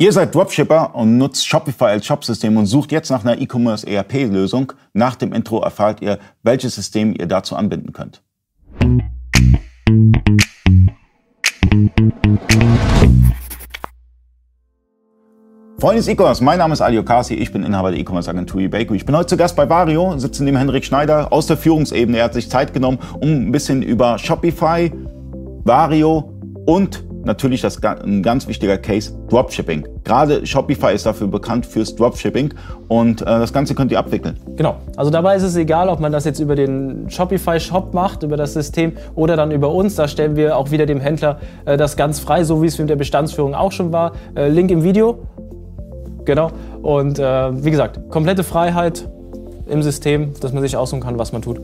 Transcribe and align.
Ihr 0.00 0.12
seid 0.12 0.32
Dropshipper 0.32 0.94
und 0.94 1.18
nutzt 1.18 1.44
Shopify 1.44 1.86
als 1.86 2.06
Shopsystem 2.06 2.56
und 2.56 2.66
sucht 2.66 2.92
jetzt 2.92 3.10
nach 3.10 3.24
einer 3.24 3.40
E-Commerce 3.40 3.84
ERP-Lösung. 3.84 4.72
Nach 4.92 5.16
dem 5.16 5.32
Intro 5.32 5.60
erfahrt 5.60 6.00
ihr, 6.02 6.20
welches 6.44 6.76
System 6.76 7.16
ihr 7.18 7.26
dazu 7.26 7.56
anbinden 7.56 7.92
könnt. 7.92 8.22
Freunde 15.80 15.96
des 15.96 16.06
E-Commerce, 16.06 16.44
mein 16.44 16.58
Name 16.58 16.74
ist 16.74 16.80
Ali 16.80 17.00
Okasi, 17.00 17.34
ich 17.34 17.52
bin 17.52 17.64
Inhaber 17.64 17.90
der 17.90 17.98
E-Commerce 17.98 18.30
Agentur 18.30 18.60
eBayco. 18.60 18.94
Ich 18.94 19.04
bin 19.04 19.16
heute 19.16 19.26
zu 19.26 19.36
Gast 19.36 19.56
bei 19.56 19.68
Vario, 19.68 20.16
sitze 20.16 20.44
neben 20.44 20.58
Henrik 20.58 20.84
Schneider 20.84 21.32
aus 21.32 21.48
der 21.48 21.56
Führungsebene. 21.56 22.18
Er 22.18 22.24
hat 22.26 22.34
sich 22.34 22.48
Zeit 22.48 22.72
genommen, 22.72 23.00
um 23.18 23.30
ein 23.30 23.50
bisschen 23.50 23.82
über 23.82 24.16
Shopify, 24.16 24.92
Vario 25.64 26.40
und 26.66 27.07
natürlich 27.28 27.60
das, 27.60 27.80
ein 27.84 28.24
ganz 28.24 28.48
wichtiger 28.48 28.76
Case, 28.76 29.12
Dropshipping. 29.28 29.86
Gerade 30.02 30.44
Shopify 30.44 30.92
ist 30.92 31.06
dafür 31.06 31.28
bekannt 31.28 31.64
fürs 31.64 31.94
Dropshipping 31.94 32.52
und 32.88 33.22
äh, 33.22 33.24
das 33.24 33.52
Ganze 33.52 33.76
könnt 33.76 33.92
ihr 33.92 33.98
abwickeln. 34.00 34.36
Genau. 34.56 34.76
Also 34.96 35.12
dabei 35.12 35.36
ist 35.36 35.44
es 35.44 35.54
egal, 35.54 35.88
ob 35.88 36.00
man 36.00 36.10
das 36.10 36.24
jetzt 36.24 36.40
über 36.40 36.56
den 36.56 37.08
Shopify-Shop 37.08 37.94
macht, 37.94 38.24
über 38.24 38.36
das 38.36 38.54
System 38.54 38.94
oder 39.14 39.36
dann 39.36 39.52
über 39.52 39.70
uns. 39.70 39.94
Da 39.94 40.08
stellen 40.08 40.34
wir 40.34 40.56
auch 40.56 40.72
wieder 40.72 40.86
dem 40.86 40.98
Händler 40.98 41.38
äh, 41.64 41.76
das 41.76 41.96
ganz 41.96 42.18
frei, 42.18 42.42
so 42.42 42.62
wie 42.62 42.66
es 42.66 42.78
mit 42.78 42.88
der 42.88 42.96
Bestandsführung 42.96 43.54
auch 43.54 43.70
schon 43.70 43.92
war. 43.92 44.12
Äh, 44.34 44.48
Link 44.48 44.72
im 44.72 44.82
Video. 44.82 45.18
Genau. 46.24 46.50
Und 46.82 47.18
äh, 47.18 47.64
wie 47.64 47.70
gesagt, 47.70 48.10
komplette 48.10 48.42
Freiheit 48.42 49.08
im 49.66 49.82
System, 49.82 50.32
dass 50.40 50.52
man 50.52 50.62
sich 50.62 50.76
aussuchen 50.76 51.00
kann, 51.00 51.18
was 51.18 51.32
man 51.32 51.42
tut. 51.42 51.60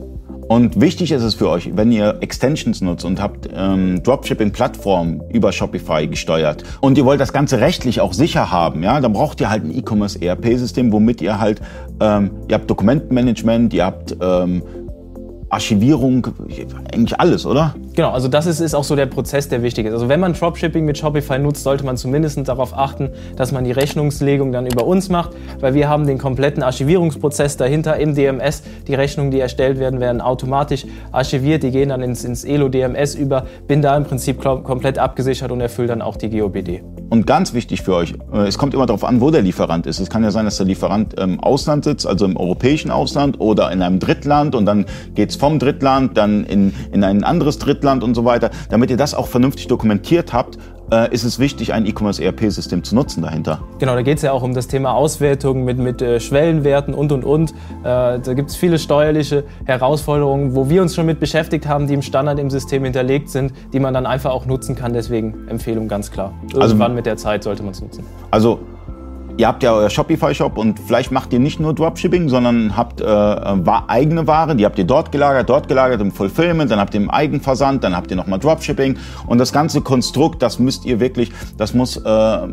Und 0.47 0.79
wichtig 0.79 1.11
ist 1.11 1.23
es 1.23 1.33
für 1.33 1.49
euch, 1.49 1.71
wenn 1.75 1.91
ihr 1.91 2.17
Extensions 2.21 2.81
nutzt 2.81 3.03
und 3.03 3.19
habt 3.19 3.49
ähm, 3.55 4.03
Dropshipping-Plattformen 4.03 5.21
über 5.31 5.51
Shopify 5.51 6.05
gesteuert 6.07 6.63
und 6.81 6.97
ihr 6.97 7.05
wollt 7.05 7.19
das 7.19 7.33
Ganze 7.33 7.59
rechtlich 7.59 7.99
auch 7.99 8.13
sicher 8.13 8.51
haben, 8.51 8.83
ja, 8.83 9.01
dann 9.01 9.13
braucht 9.13 9.41
ihr 9.41 9.49
halt 9.49 9.63
ein 9.63 9.75
E-Commerce 9.75 10.21
ERP-System, 10.21 10.91
womit 10.91 11.21
ihr 11.21 11.39
halt, 11.39 11.61
ähm, 11.99 12.29
ihr 12.47 12.55
habt 12.55 12.69
Dokumentenmanagement, 12.69 13.73
ihr 13.73 13.85
habt 13.85 14.15
ähm, 14.21 14.61
Archivierung, 15.49 16.27
eigentlich 16.93 17.19
alles, 17.19 17.45
oder? 17.45 17.75
Genau, 17.95 18.09
also 18.09 18.27
das 18.27 18.45
ist, 18.45 18.59
ist 18.59 18.75
auch 18.75 18.83
so 18.83 18.97
der 18.97 19.05
Prozess, 19.05 19.47
der 19.47 19.63
wichtig 19.63 19.85
ist. 19.85 19.93
Also 19.93 20.09
wenn 20.09 20.19
man 20.19 20.33
Dropshipping 20.33 20.83
mit 20.83 20.97
Shopify 20.97 21.39
nutzt, 21.39 21.63
sollte 21.63 21.85
man 21.85 21.95
zumindest 21.95 22.35
darauf 22.45 22.77
achten, 22.77 23.11
dass 23.37 23.53
man 23.53 23.63
die 23.63 23.71
Rechnungslegung 23.71 24.51
dann 24.51 24.67
über 24.67 24.85
uns 24.85 25.07
macht, 25.07 25.31
weil 25.61 25.73
wir 25.75 25.87
haben 25.87 26.05
den 26.05 26.17
kompletten 26.17 26.61
Archivierungsprozess 26.61 27.55
dahinter 27.55 27.95
im 27.95 28.13
DMS. 28.13 28.63
Die 28.87 28.95
Rechnungen, 28.95 29.31
die 29.31 29.39
erstellt 29.39 29.79
werden, 29.79 30.01
werden 30.01 30.19
automatisch 30.19 30.85
archiviert, 31.13 31.63
die 31.63 31.71
gehen 31.71 31.87
dann 31.87 32.01
ins, 32.01 32.25
ins 32.25 32.43
ELO 32.43 32.67
DMS 32.67 33.15
über, 33.15 33.45
bin 33.65 33.81
da 33.81 33.95
im 33.95 34.03
Prinzip 34.03 34.43
komplett 34.43 34.99
abgesichert 34.99 35.51
und 35.51 35.61
erfülle 35.61 35.87
dann 35.87 36.01
auch 36.01 36.17
die 36.17 36.29
GOBD. 36.29 36.81
Und 37.09 37.25
ganz 37.25 37.53
wichtig 37.53 37.81
für 37.81 37.95
euch, 37.95 38.13
äh, 38.33 38.39
es 38.39 38.57
kommt 38.57 38.73
immer 38.73 38.87
darauf 38.87 39.05
an, 39.05 39.21
wo 39.21 39.31
der 39.31 39.41
Lieferant 39.41 39.87
ist. 39.87 40.01
Es 40.01 40.09
kann 40.09 40.23
ja 40.23 40.31
sein, 40.31 40.43
dass 40.43 40.57
der 40.57 40.65
Lieferant 40.65 41.17
im 41.17 41.39
Ausland 41.39 41.85
sitzt, 41.85 42.05
also 42.05 42.25
im 42.25 42.35
europäischen 42.35 42.91
Ausland 42.91 43.39
oder 43.39 43.71
in 43.71 43.81
einem 43.81 43.99
Drittland 43.99 44.53
und 44.53 44.65
dann 44.65 44.85
geht 45.13 45.29
es 45.29 45.37
vom 45.37 45.59
Drittland 45.59 46.17
dann 46.17 46.43
in, 46.43 46.73
in 46.91 47.05
ein 47.05 47.23
anderes 47.23 47.57
Drittland 47.57 47.84
und 47.87 48.15
so 48.15 48.25
weiter. 48.25 48.49
Damit 48.69 48.89
ihr 48.89 48.97
das 48.97 49.13
auch 49.13 49.27
vernünftig 49.27 49.67
dokumentiert 49.67 50.33
habt, 50.33 50.57
äh, 50.91 51.13
ist 51.13 51.23
es 51.23 51.39
wichtig, 51.39 51.73
ein 51.73 51.85
E-Commerce 51.85 52.23
ERP-System 52.23 52.83
zu 52.83 52.95
nutzen 52.95 53.23
dahinter. 53.23 53.61
Genau, 53.79 53.95
da 53.95 54.01
geht 54.01 54.17
es 54.17 54.23
ja 54.23 54.31
auch 54.31 54.43
um 54.43 54.53
das 54.53 54.67
Thema 54.67 54.93
Auswertung 54.93 55.63
mit, 55.63 55.77
mit 55.77 56.01
äh, 56.01 56.19
Schwellenwerten 56.19 56.93
und 56.93 57.11
und 57.11 57.23
und. 57.23 57.51
Äh, 57.51 57.53
da 57.83 58.33
gibt 58.33 58.49
es 58.51 58.55
viele 58.55 58.77
steuerliche 58.77 59.43
Herausforderungen, 59.65 60.55
wo 60.55 60.69
wir 60.69 60.81
uns 60.81 60.95
schon 60.95 61.05
mit 61.05 61.19
beschäftigt 61.19 61.67
haben, 61.67 61.87
die 61.87 61.93
im 61.93 62.01
Standard 62.01 62.39
im 62.39 62.49
System 62.49 62.83
hinterlegt 62.83 63.29
sind, 63.29 63.53
die 63.73 63.79
man 63.79 63.93
dann 63.93 64.05
einfach 64.05 64.31
auch 64.31 64.45
nutzen 64.45 64.75
kann. 64.75 64.93
Deswegen 64.93 65.47
Empfehlung 65.47 65.87
ganz 65.87 66.11
klar. 66.11 66.33
Also 66.43 66.59
Irgendwann 66.59 66.81
also, 66.81 66.95
mit 66.95 67.05
der 67.05 67.17
Zeit 67.17 67.43
sollte 67.43 67.63
man 67.63 67.71
es 67.71 67.81
nutzen. 67.81 68.03
Also 68.31 68.59
Ihr 69.37 69.47
habt 69.47 69.63
ja 69.63 69.73
euer 69.73 69.89
Shopify-Shop 69.89 70.57
und 70.57 70.79
vielleicht 70.79 71.11
macht 71.11 71.33
ihr 71.33 71.39
nicht 71.39 71.59
nur 71.59 71.73
Dropshipping, 71.73 72.29
sondern 72.29 72.77
habt 72.77 73.01
äh, 73.01 73.05
eigene 73.05 74.27
Ware, 74.27 74.55
die 74.55 74.65
habt 74.65 74.77
ihr 74.79 74.85
dort 74.85 75.11
gelagert, 75.11 75.49
dort 75.49 75.67
gelagert 75.67 75.99
im 75.99 76.11
Fulfillment, 76.11 76.71
dann 76.71 76.79
habt 76.79 76.93
ihr 76.93 77.01
im 77.01 77.09
Eigenversand, 77.09 77.83
dann 77.83 77.97
habt 77.97 78.09
ihr 78.11 78.15
nochmal 78.15 78.39
Dropshipping 78.39 78.97
und 79.27 79.37
das 79.37 79.51
ganze 79.51 79.81
Konstrukt, 79.81 80.41
das 80.41 80.57
müsst 80.57 80.85
ihr 80.85 81.01
wirklich, 81.01 81.33
das 81.57 81.73
muss 81.73 81.97
äh, 81.97 82.01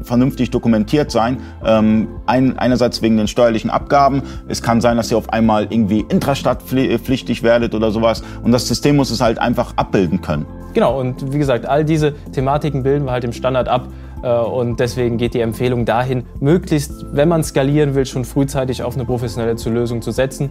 vernünftig 0.03 0.51
dokumentiert 0.51 1.13
sein. 1.13 1.39
Ähm, 1.65 2.09
ein, 2.27 2.59
einerseits 2.59 3.01
wegen 3.01 3.17
den 3.17 3.29
steuerlichen 3.29 3.71
Abgaben, 3.71 4.23
es 4.49 4.61
kann 4.61 4.81
sein, 4.81 4.97
dass 4.97 5.09
ihr 5.11 5.19
auf 5.19 5.33
einmal 5.33 5.69
irgendwie 5.71 6.05
intrastadtpflichtig 6.09 7.45
werdet 7.45 7.77
oder 7.77 7.93
sowas 7.93 8.25
und 8.43 8.51
das 8.51 8.67
System 8.67 8.97
muss 8.97 9.11
es 9.13 9.21
halt 9.21 9.39
einfach 9.39 9.75
abbilden 9.77 10.21
können. 10.21 10.47
Genau, 10.75 10.99
und 10.99 11.33
wie 11.33 11.39
gesagt, 11.39 11.67
all 11.67 11.85
diese 11.85 12.15
Thematiken 12.33 12.83
bilden 12.83 13.05
wir 13.05 13.13
halt 13.13 13.25
im 13.25 13.33
Standard 13.33 13.69
ab. 13.69 13.89
Äh, 14.23 14.33
und 14.33 14.81
deswegen 14.81 15.19
geht 15.19 15.35
die 15.35 15.41
Empfehlung 15.41 15.85
dahin, 15.85 16.25
möglichst, 16.41 17.07
wenn 17.13 17.29
man 17.29 17.45
skalieren 17.45 17.95
will, 17.95 18.07
schon 18.07 18.25
frühzeitig 18.25 18.83
auf 18.83 18.95
eine 18.95 19.05
professionelle 19.05 19.57
Lösung 19.71 20.03
zu 20.03 20.11
setzen. 20.11 20.51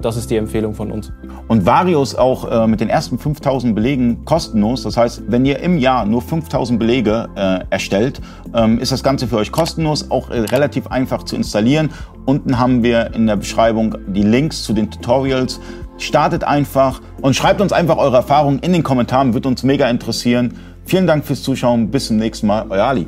Das 0.00 0.16
ist 0.16 0.30
die 0.30 0.36
Empfehlung 0.36 0.74
von 0.74 0.90
uns. 0.90 1.10
Und 1.48 1.64
Varius 1.64 2.14
auch 2.14 2.50
äh, 2.50 2.66
mit 2.66 2.80
den 2.80 2.90
ersten 2.90 3.18
5000 3.18 3.74
Belegen 3.74 4.24
kostenlos. 4.24 4.82
Das 4.82 4.96
heißt, 4.96 5.22
wenn 5.28 5.44
ihr 5.46 5.60
im 5.60 5.78
Jahr 5.78 6.04
nur 6.04 6.20
5000 6.20 6.78
Belege 6.78 7.28
äh, 7.34 7.60
erstellt, 7.70 8.20
ähm, 8.54 8.78
ist 8.78 8.92
das 8.92 9.02
Ganze 9.02 9.26
für 9.26 9.36
euch 9.36 9.52
kostenlos, 9.52 10.10
auch 10.10 10.30
äh, 10.30 10.40
relativ 10.40 10.88
einfach 10.88 11.22
zu 11.22 11.34
installieren. 11.34 11.90
Unten 12.26 12.58
haben 12.58 12.82
wir 12.82 13.14
in 13.14 13.26
der 13.26 13.36
Beschreibung 13.36 13.96
die 14.08 14.22
Links 14.22 14.64
zu 14.64 14.74
den 14.74 14.90
Tutorials. 14.90 15.60
Startet 15.98 16.44
einfach 16.44 17.00
und 17.22 17.34
schreibt 17.34 17.62
uns 17.62 17.72
einfach 17.72 17.96
eure 17.96 18.16
Erfahrungen 18.16 18.58
in 18.58 18.74
den 18.74 18.82
Kommentaren, 18.82 19.32
wird 19.32 19.46
uns 19.46 19.62
mega 19.62 19.88
interessieren. 19.88 20.58
Vielen 20.86 21.06
Dank 21.06 21.24
fürs 21.24 21.42
Zuschauen. 21.42 21.90
Bis 21.90 22.06
zum 22.06 22.16
nächsten 22.16 22.46
Mal. 22.46 22.64
Euer 22.70 22.84
Ali. 22.84 23.06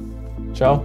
Ciao. 0.53 0.83